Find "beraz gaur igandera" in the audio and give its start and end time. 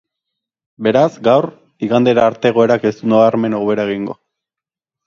0.87-2.25